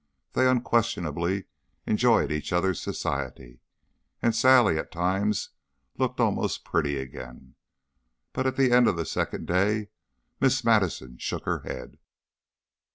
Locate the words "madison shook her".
10.63-11.59